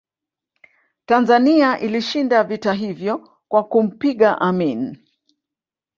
[1.05, 4.97] tanzania ilishinda vita hivyo kwa kumpiga amini